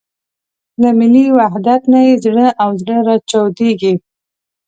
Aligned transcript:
له 0.81 0.89
ملي 0.99 1.25
وحدت 1.37 1.81
نه 1.93 1.99
یې 2.07 2.13
زړه 2.25 2.47
او 2.63 2.69
زره 2.83 3.15
چاودېږي. 3.29 3.93